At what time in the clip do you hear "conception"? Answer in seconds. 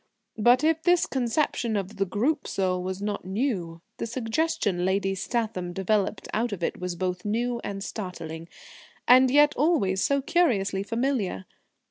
1.05-1.75